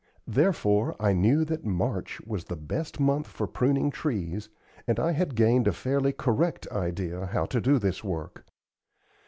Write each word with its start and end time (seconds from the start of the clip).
Therefore 0.25 0.95
I 0.99 1.13
knew 1.13 1.45
that 1.45 1.63
March 1.63 2.19
was 2.25 2.45
the 2.45 2.55
best 2.55 2.99
month 2.99 3.27
for 3.27 3.45
pruning 3.45 3.91
trees, 3.91 4.49
and 4.87 4.99
I 4.99 5.11
had 5.11 5.35
gained 5.35 5.67
a 5.67 5.73
fairly 5.73 6.11
correct 6.11 6.67
idea 6.71 7.27
how 7.27 7.45
to 7.45 7.61
do 7.61 7.77
this 7.77 8.03
work. 8.03 8.43